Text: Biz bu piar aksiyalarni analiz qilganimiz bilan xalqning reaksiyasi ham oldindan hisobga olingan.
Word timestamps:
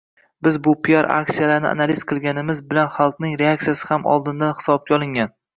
Biz 0.45 0.55
bu 0.67 0.71
piar 0.87 1.07
aksiyalarni 1.17 1.69
analiz 1.73 2.01
qilganimiz 2.13 2.63
bilan 2.71 2.91
xalqning 2.97 3.39
reaksiyasi 3.45 3.89
ham 3.93 4.11
oldindan 4.17 4.57
hisobga 4.63 4.99
olingan. 4.99 5.35